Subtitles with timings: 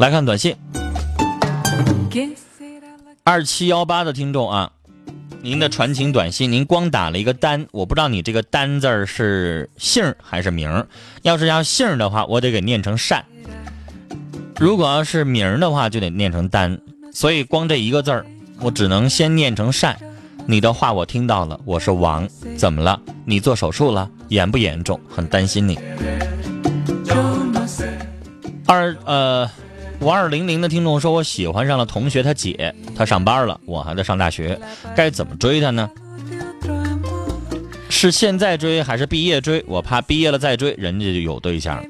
[0.00, 0.56] 来看短信，
[3.22, 4.72] 二七幺八的听众啊，
[5.42, 10.86] 您的传情短信，您光打了一个单，我不知道你这个单字儿是姓还是名儿。
[11.20, 13.20] 要是要姓的话，我得给念成善；
[14.58, 16.80] 如果要是名儿的话，就得念成单。
[17.12, 18.24] 所以光这一个字儿，
[18.60, 19.94] 我只能先念成善。
[20.46, 22.98] 你的话我听到了，我是王，怎么了？
[23.26, 24.10] 你做手术了？
[24.28, 24.98] 严不严重？
[25.10, 25.78] 很担心你。
[28.66, 29.46] 二呃。
[30.00, 34.58] 五二零零的听众说：“我喜欢上了同学他姐，他上班了，我还在上大学，
[34.96, 35.90] 该怎么追他呢？
[37.90, 39.62] 是现在追还是毕业追？
[39.66, 41.84] 我怕毕业了再追，人家就有对象。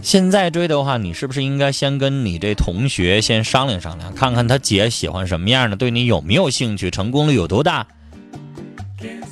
[0.00, 7.84] 现在追的话，你是不是应该先跟你这同学先商量商量，看看他姐喜欢什么样的，对你有没有兴趣，成功率有多大？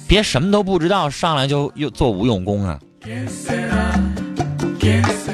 [0.09, 2.81] 别什么都不知道，上来就又做无用功啊！”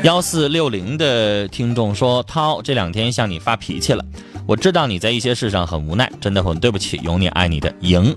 [0.02, 4.04] 幺四六零的听众说：“涛这两天向你发脾气了，
[4.48, 6.98] 我知道你在一些事上很无奈，真的很对不起。
[7.04, 8.16] 有你爱你的赢。”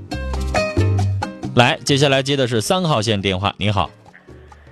[1.56, 3.54] 来，接下来接的是三号线电话。
[3.58, 3.90] 你好，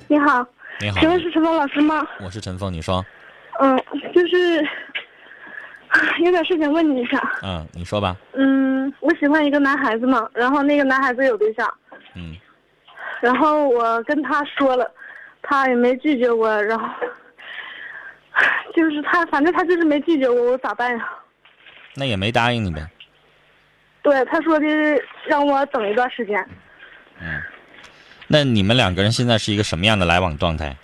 [0.07, 0.45] 你好，
[0.81, 2.05] 你好，请问是陈峰老师吗？
[2.23, 3.05] 我是陈峰，你说。
[3.59, 3.77] 嗯，
[4.15, 4.65] 就是
[6.23, 7.21] 有点事情问你一下。
[7.43, 8.17] 嗯，你说吧。
[8.33, 11.71] 嗯，我喜欢一个男孩子嘛，然后那个男孩子有对象。
[12.15, 12.35] 嗯。
[13.21, 14.89] 然后我跟他说了。
[15.43, 16.87] 他也没拒绝我，然后
[18.75, 21.09] 就是他，反正他就是没拒绝我，我咋办呀？
[21.95, 22.89] 那也没答应你呗。
[24.01, 24.65] 对，他说的
[25.27, 26.43] 让我等一段时间。
[27.19, 27.41] 嗯，
[28.27, 30.75] 那你们两个人现在是一个什么样的来往状态？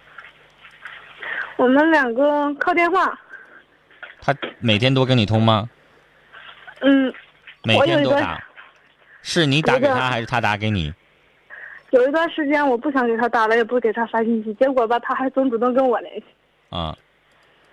[1.56, 3.20] 我们两个靠电话。
[4.22, 5.70] 他每天都跟你通吗？
[6.82, 7.14] 嗯。
[7.64, 8.44] 每天都打。
[9.22, 10.94] 是你打给他还是他打给你？
[11.92, 16.26] 有一段时间我不想给他打了，也不给他发信息，结果吧，他还总主动跟我联系。
[16.70, 16.96] 啊，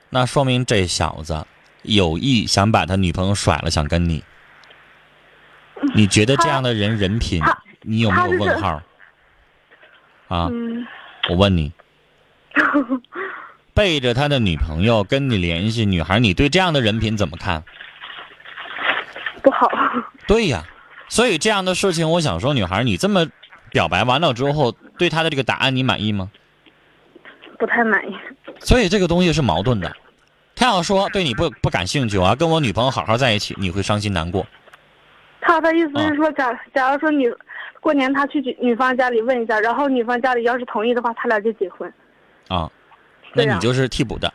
[0.08, 1.46] 那说明这小子
[1.82, 4.24] 有意想把他女朋友甩了，想跟你。
[5.94, 7.42] 你觉得这样的人人品，
[7.82, 8.80] 你有没有问号？
[10.28, 10.48] 啊，
[11.28, 11.70] 我问你，
[13.74, 17.62] 背着他的女朋友跟你联系，女孩，你对这样的人品怎么看？
[19.42, 19.68] 不好。
[20.26, 20.64] 对呀，
[21.08, 23.26] 所以这样的事情，我想说，女孩，你这么。
[23.70, 26.30] 表白完了之后，对他的这个答案你满意吗？
[27.58, 28.14] 不太满意。
[28.60, 29.94] 所以这个东西是矛盾的。
[30.54, 34.46] 他要说对你不不感兴趣，我要跟我女朋友好好在一起，你会伤心难过。
[35.40, 37.26] 他的意思是说，假假如说你
[37.80, 41.92] 过年他去女方家里问一下，然后女方家里要是同意的话，他俩就结婚。
[42.48, 42.70] 啊，
[43.34, 44.32] 那你就是替补的。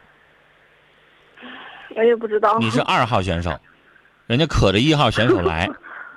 [1.96, 2.58] 我也不知道。
[2.60, 3.60] 你是 二号选手，
[4.28, 5.70] 人家可着一号选手来，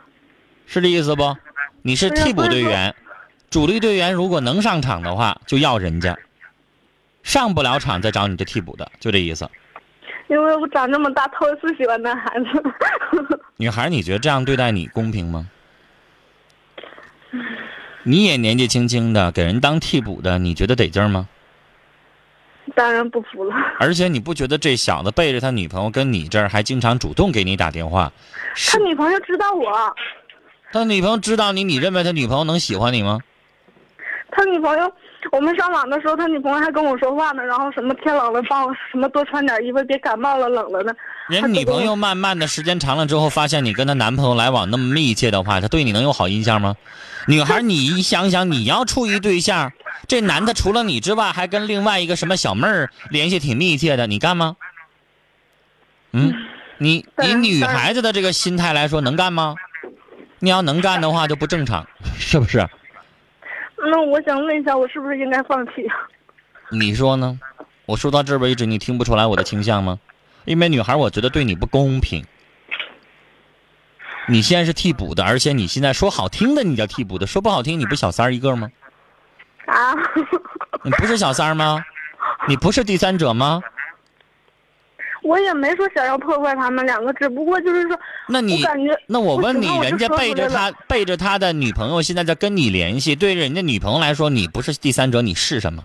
[0.66, 1.36] 是这意思不？
[1.82, 2.94] 你是替补队员。
[3.54, 6.12] 主力队员如果能上场的话，就要人家；
[7.22, 9.48] 上不了场再找你这替补的，就这意思。
[10.26, 12.46] 因为我长这么大头一次喜欢男孩子。
[13.56, 15.48] 女孩，你觉得这样对待你公平吗？
[18.02, 21.28] 你也年纪轻轻的，给人当替补的，你觉得得劲吗？
[22.74, 23.54] 当然不服了。
[23.78, 28.12] 而且你不觉得这小子背着他女朋友跟你这儿还经常主动给你打电话？
[28.72, 29.94] 他女朋友知道我。
[30.72, 33.20] 他女朋友知道你，你认为他女朋友能喜欢你吗？
[34.36, 34.92] 他女朋友，
[35.30, 40.92] 我们上网的时候，他女朋友还跟我说话呢，然后什么天冷了帮我什么多穿点衣服，别感冒了，冷了呢。
[41.28, 46.74] 人女朋友慢慢的时间长了之后，发现你跟她男朋友来往那么密切的话，她对你能有好印象吗？
[47.28, 49.72] 女孩，你想想，你要处一对象，
[50.08, 54.56] 这男的除了你之外，还跟另外一个什么小妹儿联系挺密切的，你干吗？
[56.12, 56.34] 嗯，
[56.78, 59.54] 你以女孩子的这个心态来说，能干吗？
[60.40, 61.86] 你要能干的话，就不正常，
[62.18, 62.68] 是不是？
[63.90, 65.72] 那我想问一下，我是不是应该放弃？
[66.70, 67.38] 你说呢？
[67.86, 69.98] 我说到这为止，你听不出来我的倾向吗？
[70.44, 72.24] 因为女孩，我觉得对你不公平。
[74.26, 78.70] 你现在是替补的，而且你现在说好听的你叫替补的，说不好听你不小三儿一个吗？
[79.66, 79.94] 啊？
[80.82, 81.84] 你不是小三儿吗？
[82.48, 83.60] 你不是第三者吗？
[85.24, 87.98] 我也没说想要破坏他们两个，只不过就是说，
[88.28, 88.62] 那你
[89.06, 95.84] 那我问你，人家背着他背着他的女朋友现在在跟你联系，对人家女朋友来说，你不是第三者，你是什么？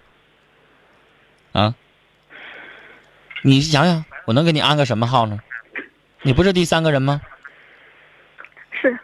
[1.53, 1.73] 啊？
[3.41, 5.39] 你想想，我能给你安个什么号呢？
[6.21, 7.21] 你不是第三个人吗？
[8.81, 8.99] 是，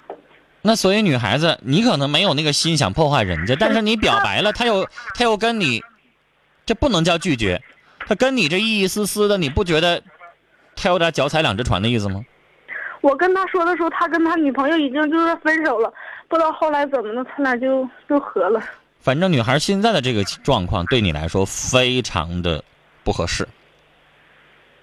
[0.62, 5.82] 那所以女孩子，你可能没有那个心想破坏人家，但是你表白了，他又他又跟你，
[6.66, 7.62] 这不能叫拒绝，
[8.06, 10.04] 他跟你这一一丝丝的，你不觉得
[10.76, 12.24] 他有点脚踩两只船的意思吗？
[13.02, 15.94] 我跟他说的时候，他跟他女朋友已经就是分手了，
[16.28, 18.60] 不知道后来怎么的，他俩就就和了。
[19.00, 22.64] 反正女孩现在的这个状况对你来说非常的
[23.04, 23.48] 不合适，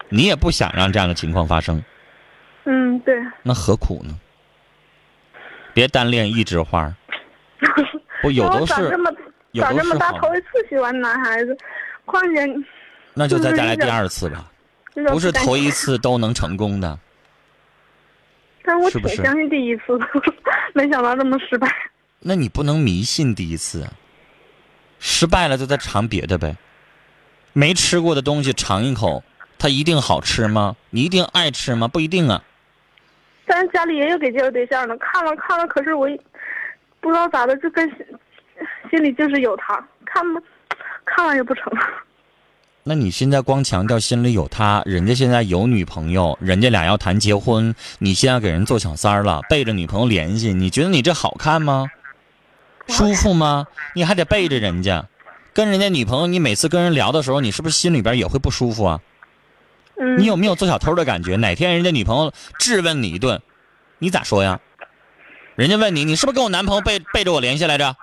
[0.07, 1.83] 你也不想让这样的情况发生，
[2.63, 3.17] 嗯，对。
[3.41, 4.17] 那何苦呢？
[5.73, 6.93] 别单恋一枝花，
[8.21, 9.11] 不有都是长这么
[9.55, 11.57] 长这么大头一次喜欢男孩子，
[12.05, 12.47] 况且
[13.13, 14.45] 那就再再来第二次吧，
[15.09, 16.99] 不是头一次都能成功的。
[18.65, 20.07] 但我挺相信第一次的，
[20.73, 21.67] 没想到这么失败。
[22.19, 23.91] 那你不能迷信第一次啊，
[24.99, 26.55] 失败了就再尝别的呗。
[27.51, 29.23] 没吃过的东西尝一口，
[29.59, 30.75] 它一定好吃吗？
[30.91, 31.87] 你一定爱吃吗？
[31.87, 32.41] 不一定啊。
[33.45, 36.07] 但是家里也有给介绍对象的，看了看了，可是我
[37.01, 38.05] 不知道咋的，就跟心
[38.89, 40.41] 心里就是有他，看吧，
[41.03, 41.65] 看了也不成。
[42.85, 51.87] 那你现在光强调心里有他，人家现在有女朋友，人家俩要谈结婚，你现在给人做小三儿了，背着女朋友联系，你觉得你这好看吗？
[52.87, 53.67] 舒服吗？
[53.95, 55.05] 你还得背着人家，
[55.53, 58.99] 跟人家女朋友，你每次跟人聊的时候，你是不是心里边也会不舒服啊？
[59.95, 61.37] 嗯，你有没有做小偷的感觉？
[61.37, 63.41] 哪天人家女朋友质问你一顿，
[63.99, 64.59] 你咋说呀？
[65.55, 67.95] 人家问你，你是不是跟我男朋友背背着我联系来着？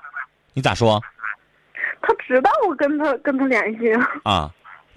[0.55, 1.03] 你咋说
[2.01, 3.93] 他知道我跟他跟他联系，
[4.25, 4.51] 啊？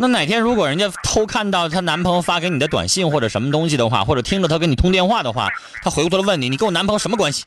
[0.03, 5.49] 那哪天如果人家偷看到她男朋友发给你的短信或者什么东西的话，或者听着她跟你通电话的话，
[5.81, 7.45] 她回过头来问你，你跟我男朋友什么关系？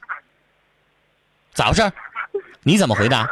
[1.53, 1.93] 咋回事？
[2.63, 3.29] 你怎么回答？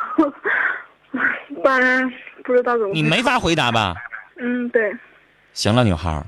[1.65, 2.07] 当然
[2.45, 2.93] 不知道怎么。
[2.93, 3.95] 你没法回答吧？
[4.39, 4.95] 嗯，对，
[5.55, 6.23] 行了，女孩，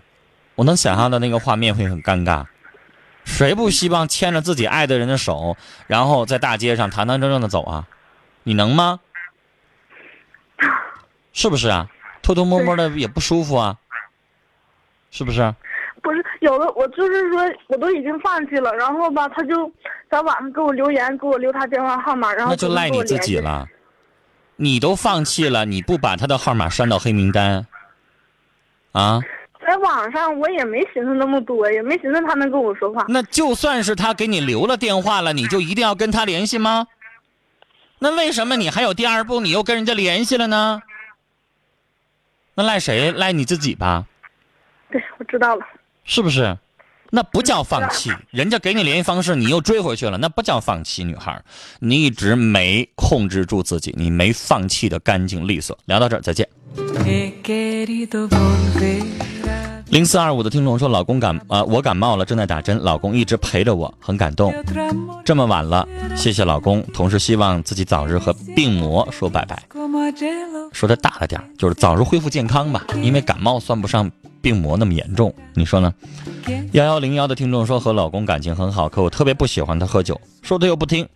[0.55, 2.47] 我能想象到那个画面会很尴尬。
[3.27, 7.85] 谁不希望牵着自己爱的人的手，然后在大街上堂堂正正的走啊？
[8.43, 9.01] 你能吗？
[11.35, 11.89] 是不是啊？
[12.27, 13.77] 偷偷摸摸的也不舒服啊，
[15.13, 15.55] 是不是？
[16.03, 19.71] 不是有的，我就是说我都已经放弃了，然后吧，他就
[20.11, 23.43] 在网上给我留言，给我留他电话号码，然后那就赖你自己了。
[23.43, 23.69] 了。
[24.57, 27.65] 你都放弃了，你不把他的号码删到黑名单
[28.91, 29.21] 啊？
[29.65, 33.05] 在网上我也没寻思那么多，也没寻思他能跟我说话。
[33.09, 36.89] 那就算是他给你留了电话了，你就一定要跟他联系吗？
[38.01, 40.83] 那为什么你还有第二步，你又跟人家联系了呢？
[42.57, 43.13] 那赖谁？
[43.13, 44.07] 赖你自己吧，
[44.91, 45.67] 对，我知道了。
[46.05, 46.57] 是不是？
[47.11, 51.41] 那不叫放弃，人家给你联系方式，你又追回去了，那不叫放弃，女孩，
[51.79, 55.79] 你一直没控制住自己，你没放弃的干净利索。
[55.85, 56.49] 聊到这儿，再见。
[59.89, 64.53] 零四二五的听众说，老公感啊、我感冒了，正在打针，老公一直陪着我，很感动。
[65.25, 65.87] 这么晚了，
[66.17, 69.63] 谢谢老公，同时希望自己早日和病魔说拜拜。
[70.73, 74.11] 说的大了点，就是早日恢复健康吧，因为感冒算不上
[74.43, 75.95] 病魔那么严重，你说呢？
[76.73, 81.09] 幺幺零幺的听众说和老公感情很好，可我特别不喜欢他喝酒，说他又不听，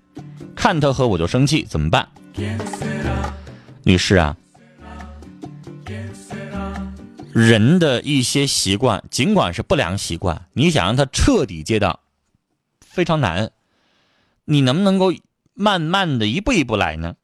[0.54, 2.06] 看他喝我就生气，怎么办？
[3.82, 4.36] 女士啊，
[7.32, 12.00] 人的一些习惯，尽管是不良习惯，你想让他彻底戒掉，
[12.80, 13.52] 非常难。
[14.44, 15.12] 你能不能够
[15.54, 17.14] 慢慢的一步一步来呢？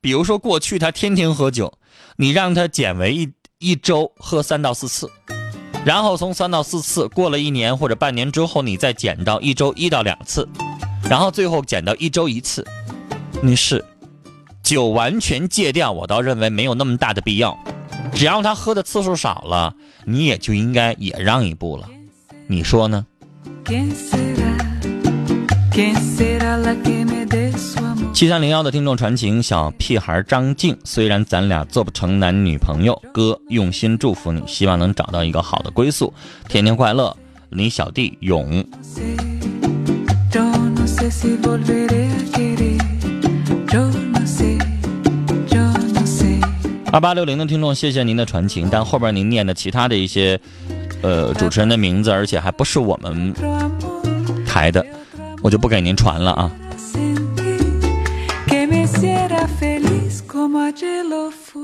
[0.00, 1.78] 比如说过去他天天喝酒，
[2.16, 5.10] 你让他减为一一周喝三到四次，
[5.84, 10.48] 然后从三到四次过了一年或者半年之后，你再减到一周一到两次，
[11.08, 12.66] 然后最后减到一周一次。
[13.42, 13.84] 你是，
[14.62, 17.58] 酒完全戒掉，我倒认为没有那么大的必要。
[18.12, 21.88] 只要他喝的次数少了，你也就应该也让一步了。
[22.46, 23.06] 你说呢？
[28.12, 36.12] 七三零幺的听众传情，小屁孩张静，虽然咱俩做不成男女朋友，哥用心祝福你，希望能找到一个好的归宿，
[36.48, 37.16] 天天快乐。
[37.50, 38.64] 你小弟勇，
[46.94, 50.38] 二八六零的听众，谢谢您的传情，但后边您念的其他的一些，
[51.02, 53.34] 呃，主持人的名字，而且还不是我们
[54.46, 54.86] 台的，
[55.42, 56.48] 我就不给您传了啊。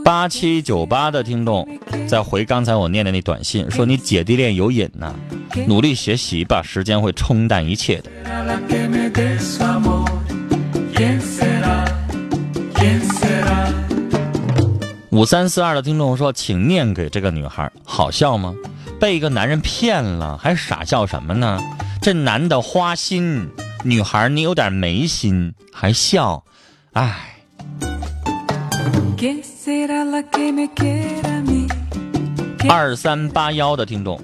[0.04, 1.64] 八七九八的听众
[2.08, 5.14] 在回刚才我念的那短信，说你姐弟恋有瘾呐、
[5.68, 8.10] 努力学习吧，时间会冲淡一切的。
[15.12, 18.54] 五三四二的听众说，请念给这个女孩，好笑吗？
[19.00, 21.60] 被一个男人骗了，还傻笑什么呢？
[22.00, 23.50] 这男的花心，
[23.82, 26.44] 女孩你有点没心，还笑，
[26.92, 27.34] 唉。
[32.68, 34.20] 二三八幺的听众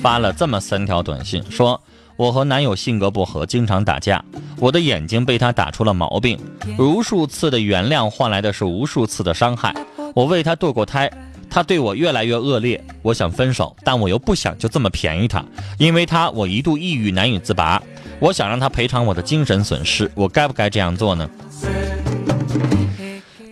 [0.00, 1.78] 发了这么三条短信，说
[2.16, 4.24] 我和男友性格不合，经常打架，
[4.56, 6.38] 我的眼睛被他打出了毛病，
[6.78, 9.74] 无数次的原谅换来的是无数次的伤害。
[10.18, 11.08] 我为他堕过胎，
[11.48, 15.44] 他对我越来越恶劣，我想分手，但我又不想就这么便宜他，
[15.78, 17.80] 因为他我一度抑郁难以自拔，
[18.18, 21.30] 我想让他赔偿我的精神损失，我该不该这样做呢？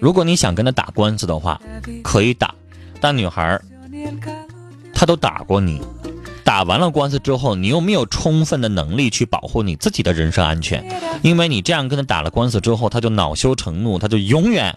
[0.01, 1.61] 如果你想跟他打官司的话，
[2.03, 2.53] 可以打，
[3.01, 3.65] 但女孩儿
[4.93, 5.81] 他都打过你，
[6.43, 10.85] 打完了官司之后，你又没有充分的能力去保护你自己的人身安全，
[11.23, 14.77] 因为你这样跟他打了官司之后，他就恼羞成怒，他就永远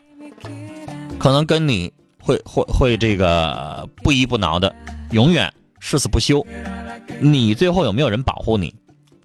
[1.19, 4.73] 可能跟你会会会这个不依不挠的，
[5.11, 6.45] 永远誓死不休。
[7.19, 8.73] 你最后有没有人保护你？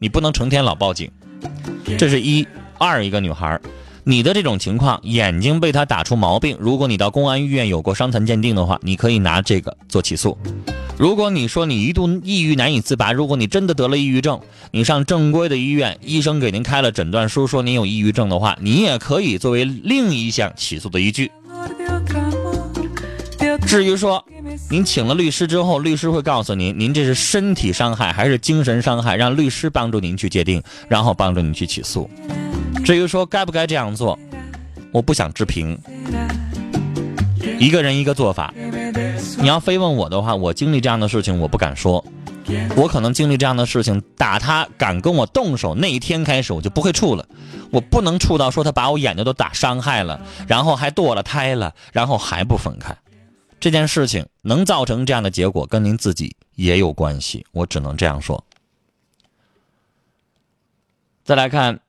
[0.01, 1.11] 你不能成天老报警，
[1.97, 2.47] 这是一
[2.79, 3.59] 二一个女孩。
[4.07, 10.37] 你的这种情况，眼睛被他打出毛病，如果你到公安医院有过伤残鉴定的话，你可以拿这个做起诉。
[10.99, 14.41] 如果你说你一度抑郁难以自拔，如果你真的得了抑郁症，
[14.73, 21.31] 你上正规的医院，医生给您开了诊断书，说您有抑郁症的话，你也可以作为另一项起诉的依据。
[23.67, 24.25] 至于说
[24.71, 32.09] 您请了律师之后，律师会告诉您，您这是身体伤害还是精神伤害，让律师帮助您去界定，然后帮助您去起诉。
[32.85, 34.19] 至于说该不该这样做，
[34.93, 35.77] 我不想置评，
[37.59, 38.55] 一个人一个做法。
[39.39, 42.05] 你要非问我的话，我经历这样的事情，我不敢说。
[42.77, 47.27] 我可能经历这样的事情，打他敢跟我动手那一天开始，我就不会处了。
[47.71, 52.95] 我不能处到说他把我眼睛都打伤害了，然后还堕了胎了，然后还不分开。
[53.61, 57.47] 这件事情能造成这样的结果，跟您自己也有关系。
[57.53, 58.45] 我只能这样说。
[61.25, 61.81] 再来看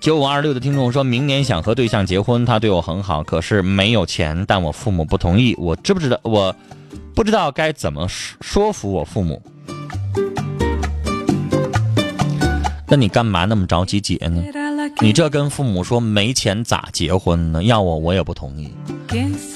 [0.00, 5.54] 九五二六的听众说，明年想和对象结婚，他对我很好，可是没有钱，但我父母不同意。
[5.58, 6.20] 我知不知道？
[6.22, 6.54] 我
[7.14, 9.42] 不知道该怎么说说服我父母。
[12.86, 14.42] 那你干嘛那么着急结呢？
[14.98, 17.62] 你这跟父母说没钱咋结婚呢？
[17.62, 18.72] 要我我也不同意。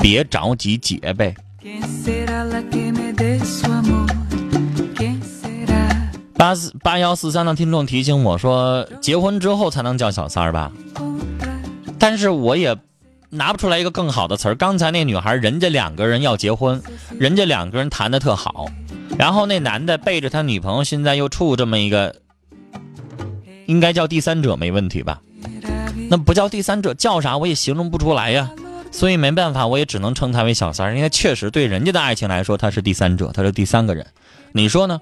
[0.01, 1.35] 别着急结呗。
[6.37, 10.73] 八四八幺四三的听众提醒我说，结婚之后才能叫小三儿吧？
[11.99, 12.77] 但是我也
[13.31, 14.55] 拿不出来一个更好的词儿。
[14.55, 16.83] 刚才那女孩，人家两个人要结婚，
[17.19, 18.67] 人家两个人谈的特好，
[19.17, 22.15] 然后那男的背着他女朋友，现在又处这么一个，
[23.67, 25.21] 应该叫第三者没问题吧？
[26.09, 28.51] 那不叫第三者，叫啥我也形容不出来呀。
[28.91, 34.07] 所以没办法，我也只能称他为小三儿，因为确实对人家的爱情来说，他是第三者，他是第三个人。
[34.53, 35.01] 你说呢？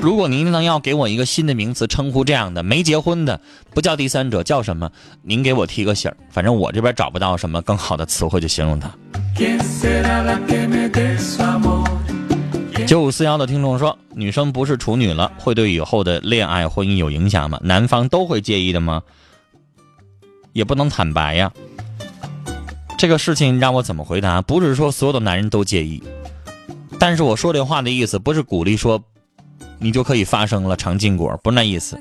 [0.00, 3.40] 如果您能要给我一个新的名词称呼这样的没结婚的，
[3.72, 4.90] 不叫第三者，叫什么？
[5.22, 8.90] 您给我提个醒儿，反正我这边找不到什么更好的词汇去形容他。
[12.92, 17.58] 九五四幺的听众说，女生不是处女了，会对以后的恋爱婚姻有影响吗？
[17.62, 19.02] 男方都会介意的吗？
[20.52, 21.50] 也不能坦白呀。
[22.98, 24.42] 这个事情让我怎么回答？
[24.42, 26.02] 不是说所有的男人都介意，
[26.98, 29.02] 但是我说这话的意思不是鼓励说，
[29.78, 31.98] 你就可以发生了尝禁果，不是那意思。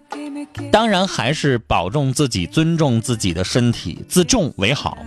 [0.74, 4.98] 当然还是保重自己，尊重自己的身体，自重为好。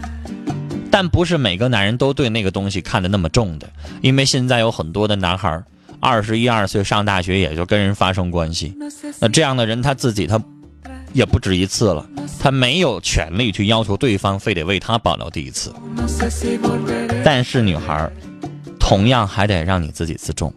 [0.90, 3.68] 但不是每个男人都对那个东西看得那么重的，
[4.00, 5.62] 因为现在有很多的男孩，
[6.04, 8.76] 二十一二岁上大学也就跟人发生关系。
[9.18, 10.38] 那这样的人他自己他
[11.14, 12.06] 也不止一次了，
[12.38, 15.72] 他没有权利去要求对方非得为他保留第一次。
[17.24, 18.12] 但是女孩儿，
[18.78, 20.52] 同样还得让你自己自重。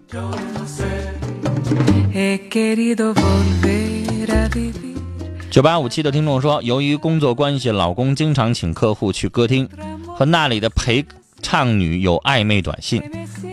[5.50, 9.70] 九八五七的听众说，由于工作关系，老公经常请客户去歌厅，
[10.18, 11.06] 和那里的陪
[11.50, 13.02] 唱女有暧昧短信，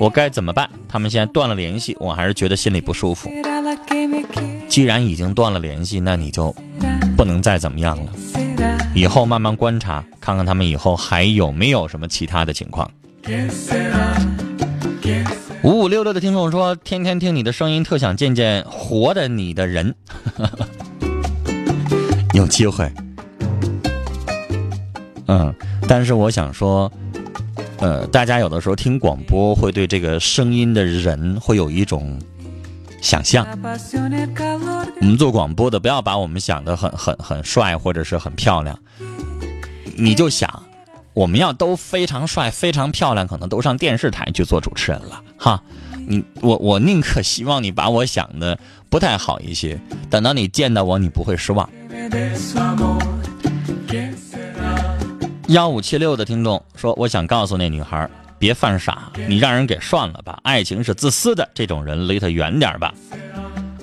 [0.00, 0.68] 我该怎么办？
[0.88, 3.30] 他们现在断了联系，我还是觉得心里不舒服。
[4.68, 6.52] 既然已经断了联系，那你就
[7.16, 8.12] 不能再怎么样了。
[8.96, 12.90] 以后慢慢观察，看看他们以后还有没有什么其他的情况。
[15.62, 19.94] 五五六六的听众说，天天听你的声音，特想见见活的你的人。
[22.34, 22.90] 有机会，
[25.28, 25.54] 嗯，
[25.86, 26.90] 但是我想说，
[27.84, 32.18] 呃，大家有的时候听广播会对这个声音的人会有一种
[33.02, 33.46] 想象。
[35.02, 38.78] 我们做广播的，不要把我们想的很很很帅或者是很漂亮，
[39.96, 40.62] 你就想，
[41.12, 45.62] 我们要都非常帅、非常漂亮，可能都上电视台去做主持人了哈。
[46.06, 51.68] 你我我宁可希望你把我想的不太好一些，等到你见到我，你不会失望。
[55.54, 60.40] 幺五七六的听众说：“我想告诉那女孩，别犯傻，你让人给涮了吧。
[60.42, 62.92] 爱情是自私的，这种人离他远点吧。”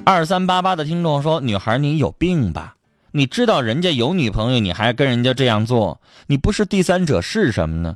[0.04, 2.76] 二三八八的听众说：“女孩，你有病吧？
[3.14, 7.96] 你知道人家有女朋友，你还跟人家这样做，你不是第三者是什么呢？”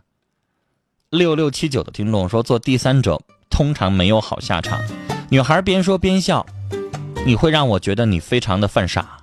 [1.11, 4.79] 六六七九的听众说：“做第三者通常没有好下场。”
[5.29, 6.45] 女孩边说边笑，
[7.25, 9.17] 你会让我觉得你非常的犯傻。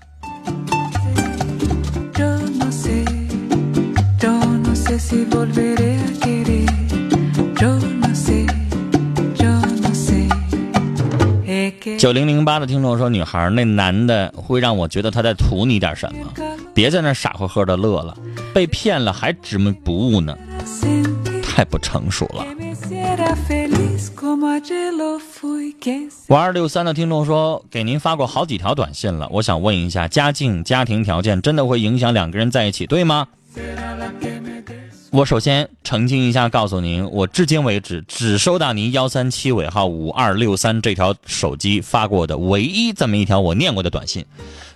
[5.12, 6.64] Si volveré a querer.
[7.60, 8.46] Yo no sé,
[9.36, 9.52] yo
[9.82, 10.26] no sé.
[11.98, 16.32] 九零零八的听众说：“女孩，那男的会让我觉得他在图你点什么，
[16.72, 18.16] 别在那傻呵呵的乐了，
[18.54, 20.34] 被骗了还执迷不悟呢，
[21.42, 22.46] 太不成熟了。
[22.46, 25.74] que me hiciera feliz como ayer lo fui.
[25.78, 33.28] ¿Quién 五二六三的听众说：“给您发过好几条短信了，我想问一下，家境、家庭条件真的会影响两个人在一起，对吗？”
[35.12, 44.24] 我首先澄清一下，告诉您，我至今为止只收到您幺三七尾号五二六三这条手机发过的唯一这么一条我念过的短信，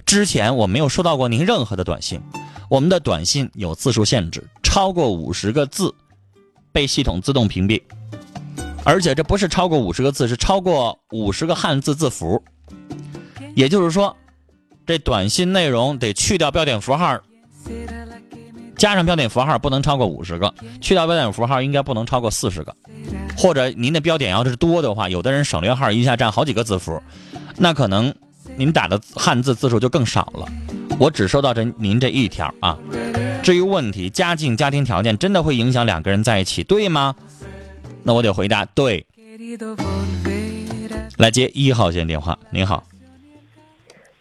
[0.04, 2.20] 之前我没有收到过您任何的短信。
[2.68, 5.94] 我们的短信有字数限制，超过五十个字
[6.70, 7.80] 被系统自动屏蔽。
[8.84, 12.42] 而且这不是超过五十个字，是超过五十个汉字字符。
[13.54, 14.14] 也就是说，
[14.86, 17.18] 这短信内容得去掉标点符号，
[18.76, 22.74] 加上标点符号不能超过五十个，去掉标点符号应该不能超过四十个。
[23.36, 27.00] 或者您的标点要是多的话，有的人省略号一下占好几个字符，
[27.56, 28.14] 那可能
[28.56, 30.46] 您打的汉字字数就更少了。
[30.98, 32.78] 我只收到这您这一条啊。
[33.42, 37.14] 至于问题，家境、家庭条件真的会影响两个人在一起，对吗？
[38.02, 39.06] 那我得回答对。
[41.18, 42.82] 来接一号线电话，您好，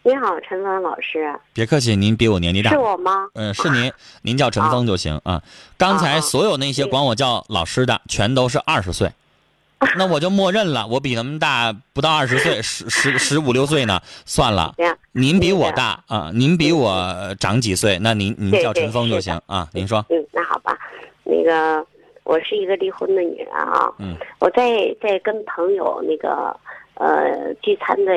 [0.06, 2.78] 你好，陈峰老师，别客气，您比我年纪大是。
[2.78, 3.26] 我吗？
[3.34, 5.42] 嗯，是您，您叫陈峰就行啊。
[5.76, 9.10] 刚才啊所有那些管我叫老师的，全都是二十岁，
[9.98, 14.00] 那我就默认了，我比他们大不到二十岁，十十十五六岁呢。
[14.24, 14.72] 算了，
[15.10, 19.68] 您比我大啊，您比我长几岁，那您您叫陈峰就行啊。
[19.72, 20.78] 您说，嗯，那好吧，
[21.24, 21.84] 那个
[22.22, 24.70] 我是一个离婚的女人啊，嗯，我在
[25.02, 26.56] 在跟朋友那个
[26.94, 28.12] 呃聚餐的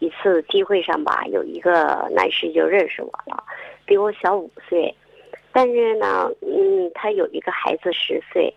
[0.00, 3.44] 一次机会上吧，有一个男士就认识我了，
[3.86, 4.92] 比我小五岁，
[5.52, 8.52] 但是呢，嗯，他有一个孩子十岁，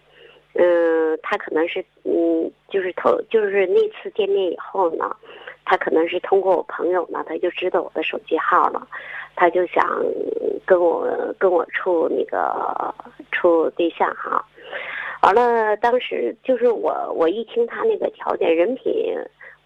[0.55, 5.15] 嗯，他可能是嗯，就是头就是那次见面以后呢，
[5.65, 8.87] 他可能是通过我朋友呢，他就知道我的手机号了，
[9.35, 9.85] 他就想
[10.65, 12.93] 跟我跟我处那个
[13.31, 14.43] 处对象哈。
[15.21, 19.15] 完了，当时就是我，我一听他那个条件，人品，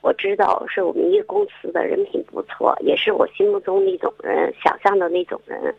[0.02, 5.76] 我知道是我们一个公司的人品不错，也是我心目中那种人，想象的那种人。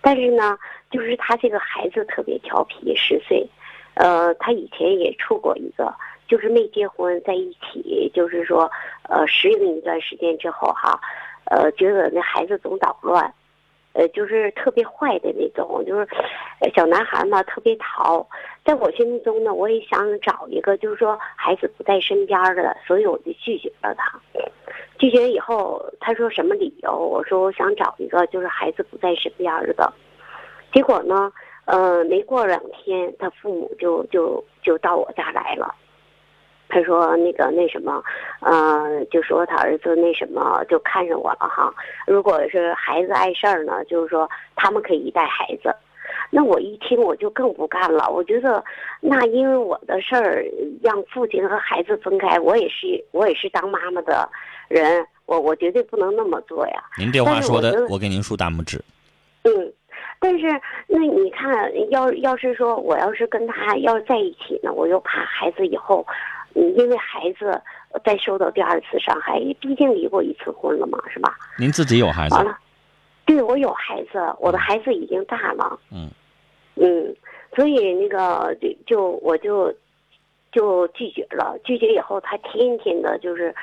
[0.00, 0.58] 但是呢，
[0.90, 3.46] 就是他这个孩子特别调皮，十岁，
[3.94, 5.94] 呃，他以前也处过一个，
[6.26, 8.68] 就是没结婚，在一起，就是说，
[9.08, 10.98] 呃，适应一段时间之后哈，
[11.44, 13.32] 呃，觉得那孩子总捣乱，
[13.94, 16.08] 呃，就是特别坏的那种，就是
[16.74, 18.26] 小男孩嘛，特别淘。
[18.64, 24.20] 在我心目中呢，我也想找一个，就是说孩子不在身边的，所以我就拒绝了他。
[24.98, 26.96] 拒绝以后，他说什么理由？
[26.96, 29.92] 我说我想找一个就是孩子不在身边的。
[30.72, 31.30] 结果呢，
[31.64, 35.74] 呃，没过两天，他父母就就就到我家来了。
[36.72, 38.02] 他说那个那什么，
[38.40, 41.70] 呃，就说他儿子那什么就看上我了哈。
[42.06, 45.74] 如果是孩子碍事儿呢，就是说他们可以带孩子。
[46.30, 48.64] 那我一听我就更不干了，我觉得
[49.00, 50.42] 那因为我的事儿
[50.82, 54.26] 让父亲和孩子分开，我也是我也是当妈妈的
[54.68, 56.82] 人，我我绝对不能那么做呀。
[56.98, 58.82] 您这话说的我给您竖大拇指。
[59.44, 59.72] 嗯，
[60.18, 60.46] 但是
[60.86, 66.06] 那你看，要要是说我要是跟他要是在一起呢，我又怕孩子以后，
[66.54, 67.60] 嗯，因为孩子
[68.04, 71.36] 再受到第二次伤害，毕竟离过一次婚了嘛，是吧？
[71.58, 72.44] 您自己有孩子完？
[72.44, 72.58] 了，
[73.24, 76.10] 对我有孩子，我的孩子已经大了，嗯
[76.76, 77.14] 嗯，
[77.54, 79.72] 所以那个就就我就
[80.50, 81.58] 就拒绝了。
[81.64, 83.54] 拒绝以后，他天天的就是，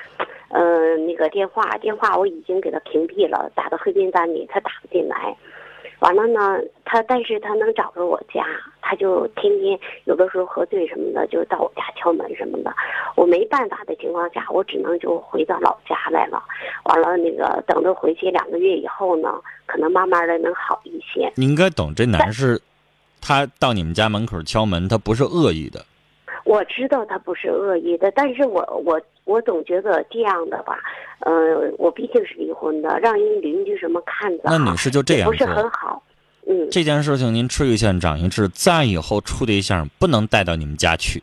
[0.49, 5.35] 呃，那个电话电话我已经给他屏蔽了，打到黑名单里，他打不进来。
[5.99, 8.45] 完了呢，他但是他能找着我家，
[8.81, 12.73] 他就天天有的时候喝醉什么的，就到我家敲门什么的。
[13.15, 16.41] 我没办法的情况下，我只能就回到老家来了。
[16.85, 19.33] 完了，那个等着回去两个月以后呢，
[19.65, 21.31] 可能慢慢的能好一些。
[21.35, 22.61] 你应该懂，这男士，
[23.19, 25.85] 他到你们家门口敲门，他不是恶意的。
[26.45, 30.79] 我知道他不是恶意的，但是我我我总觉得这样的吧，
[31.19, 36.01] 呃，我毕竟是离婚的，让人邻居什么看着，那女士就这样不是很好。
[36.47, 41.21] 嗯，这件事情您吃一堑长一智，再以后处对象不能带到你们家去。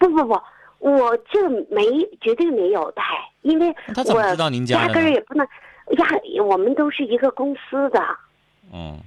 [0.00, 0.40] 不不不，
[0.80, 1.86] 我这没
[2.20, 3.04] 绝对没有带，
[3.42, 5.10] 因为他怎么我知道您家压根儿？
[5.10, 5.46] 也不能，
[5.98, 6.06] 压
[6.42, 8.04] 我们都是一个公司的
[8.72, 8.98] 嗯，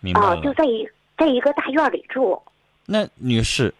[0.00, 2.40] 明白啊，就在一在一个大院里住。
[2.86, 3.74] 那女士，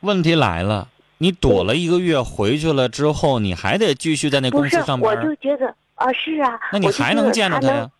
[0.00, 7.90] 问题来了，你躲了一个月回去了之后，你还得继续在那公司上，我班我，就觉得啊，是啊，那你还能见着他呀？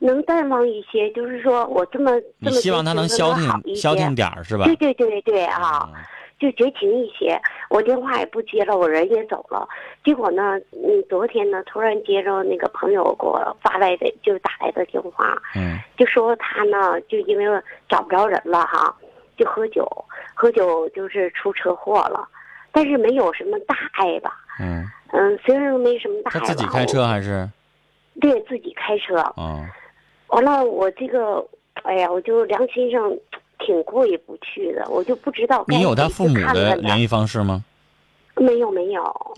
[0.00, 2.10] 能淡忘一些，就是说我这么
[2.42, 4.64] 这么你希望他能消停消停点儿是吧？
[4.64, 6.00] 对对对对啊，嗯
[6.40, 7.38] 就绝情一些。
[7.68, 9.68] 我电话也不接了，我人也走了。
[10.02, 18.96] 结果呢，嗯，昨天呢，突然接着那个朋友给我发来的，就打来的电话，嗯就说他呢，就因为找不着人了哈，
[19.36, 19.86] 就喝酒，
[20.32, 22.26] 喝酒就是出车祸了，
[22.72, 24.32] 但是没有什么大碍吧。
[24.58, 27.48] 嗯，嗯，虽然没什么大碍吧，他自己开车还是？
[28.20, 29.16] 对自己开车。
[29.36, 29.66] 嗯，
[30.28, 31.44] 完了，我这个，
[31.84, 33.10] 哎呀，我就良心上
[33.58, 37.64] 挺过意不去的，我就不知道你有他父母的联系方式吗？
[38.36, 39.36] 没有没有，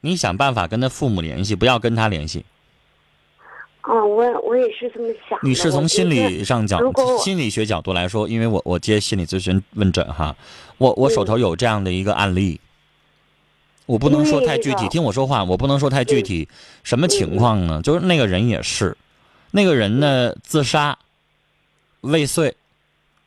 [0.00, 2.44] 你想办法跟他父母联系，不要跟他联系。
[3.82, 5.48] 啊，我我也是这么想的。
[5.48, 10.36] 女士，从心理上角如果我心理学角度来说，因为我我接心理咨询问诊哈，
[10.78, 12.60] 我我手头有这样的一个案例，
[13.90, 16.48] 我不能说太具体，听我说话，我不能说太具体。
[16.84, 17.82] 什么情况呢？
[17.82, 18.96] 就是那个人也是，
[19.50, 20.96] 那个人呢自杀
[22.02, 22.54] 未遂，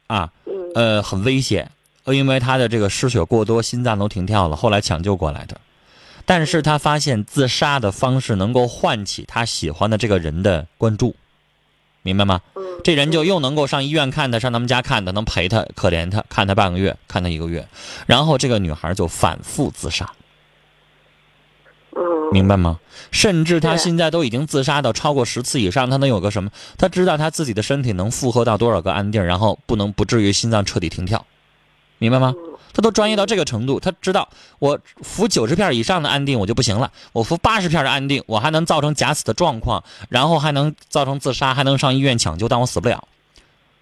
[0.07, 1.69] 啊，嗯呃，很危险，
[2.05, 5.59] 呃因为他的这个失血过多，心脏都停跳了，后来抢救过来的。
[6.25, 11.13] 但是他发现自杀的方式能够唤起他喜欢的这个人的关注，
[12.03, 12.39] 明白吗？
[12.55, 17.67] 嗯，这人就又能够上医院看他，上他们家看他，能陪他，可怜他，看他半个月，看他一个月，
[18.05, 20.09] 然后这个女孩就反复自杀，
[21.95, 22.79] 嗯明白吗？
[23.11, 26.49] 甚至他现在都已经自杀到超过十次以上，他能有个什么？
[26.77, 31.25] 他知道他自己的身体能负荷到多少个安定，然后不能不至于心脏彻底停跳，
[31.99, 32.33] 明白吗？
[32.75, 34.27] 他都专业到这个程度，他知道
[34.57, 43.07] 我服九十片以上的安定我就不行了，我服八十片的安定，我还能造成假死的状况，然后还能造成自杀，还能上医院抢救，但我死不了。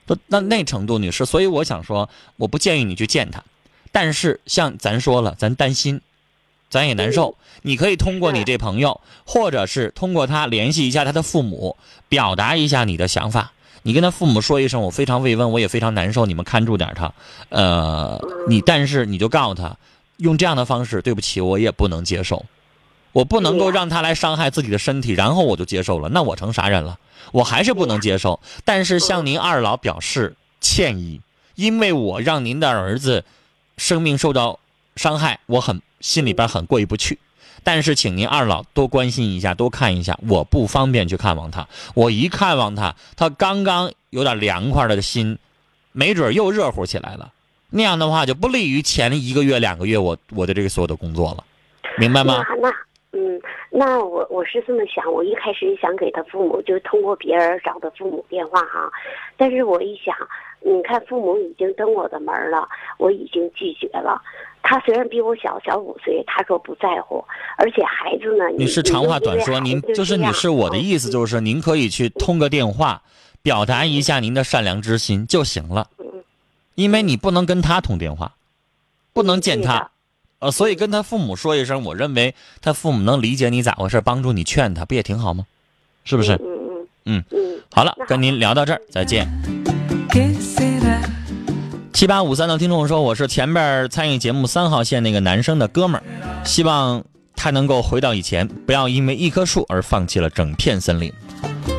[0.06, 3.42] 都那那程度，女士，所以我想说，我不建议你去见他，
[3.94, 6.02] 但是像咱说了，咱担心，
[6.72, 7.38] 咱也难受。
[7.62, 11.78] 你可以通过你这朋友，或者是通过他联系一下他的父母，
[12.10, 13.52] 表达一下你的想法。
[13.84, 17.12] 你跟他父母说一声，我非常慰问，我也非常难受，你们看住点他。
[17.50, 19.76] 呃，你但是你就告诉他，
[20.18, 22.46] 用这样的方式，对不起，我也不能接受，
[23.12, 27.00] 我不能够让他来伤害自己的身体，然后我就接受了，那我成啥人了？
[27.32, 28.40] 我还是不能接受。
[28.64, 31.22] 但是向您二老表示歉意，
[31.56, 33.26] 因为我让您的儿子
[33.78, 34.60] 生命受到
[34.96, 37.20] 伤害，我很心里边很过意不去。
[37.64, 40.18] 但是，请您二老多关心一下，多看一下。
[40.28, 45.38] 我不方便去看望他，我一看望他，他刚刚有点凉快的心，
[45.92, 47.32] 没准又热乎起来了。
[47.70, 51.44] 那样的话就不利于前一个月、两个月我我的这个所有的工作了，
[52.00, 52.44] 明白吗？
[52.60, 52.70] 那
[53.14, 58.92] 嗯，那我我是这么想，我一开始想给他父母，就是通过别人找他父母电话哈，
[59.38, 60.16] 但是我一想，
[60.62, 64.22] 你看父母已经登我的门了，我已经拒绝了。
[64.64, 67.24] 他虽然比我小小五岁，他说不在乎，
[67.58, 73.02] 而且孩子呢，女士，长话短说，您就是女士，我的意思就是是，您可以去通个电话，
[73.42, 75.88] 表达一下您的善良之心就行了，
[76.76, 78.34] 因为你不能跟他通电话，
[79.14, 79.90] 不能见他，
[80.38, 85.48] 呃，所以跟他父母说一声，我认为他父母能理解你咋回事，帮助你劝他，不也挺好吗？
[86.04, 86.34] 是不是？
[86.34, 89.28] 嗯嗯嗯嗯，好了，跟您聊到这儿，再见。
[91.94, 96.04] 七八五三的听众说，我是前边参与节目三号线那个男生的哥们儿，
[96.44, 97.02] 希望
[97.34, 101.14] 他能够回到以前，不要因为一棵树而放弃了整片森林。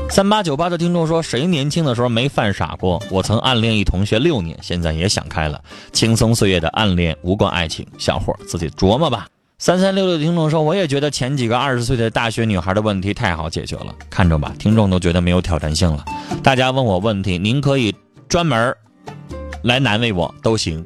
[0.08, 3.02] 三八九八的听众说，谁年轻的时候没犯傻过？
[3.10, 5.60] 我曾暗恋一同学六年，现在也想开了，
[5.92, 9.26] 轻松岁月的暗恋无关爱情，小伙儿自己琢磨吧。
[9.58, 16.04] 三三六六的听众说，我也觉得前几个二十岁的大学女孩的问题太好解决了，看着吧，听众都觉得没有挑战性了。
[16.42, 17.94] 大家问我问题，您可以
[18.32, 18.78] 专门儿
[19.62, 20.82] 来难为我都行，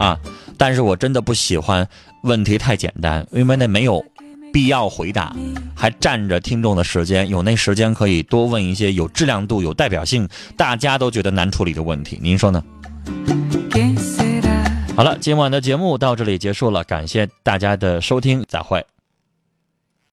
[0.00, 0.18] 啊，
[0.56, 1.88] 但是我真的不喜欢
[2.24, 4.04] 问题太简单，因为那没有
[4.52, 5.32] 必要回答，
[5.76, 7.28] 还占着听众的时间。
[7.28, 12.18] 有那时间可以多问一些有质量度、有代表性，大家都觉得难处理的问题。
[12.20, 12.60] 您说呢？
[14.96, 18.84] 好了，今晚的节目到这里结束了，感谢大家的收听，再会。